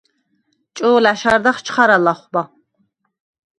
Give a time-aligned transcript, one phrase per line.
[0.75, 2.43] ჭო̄ლა̈შ არდახ ჩხარა ლახვბა.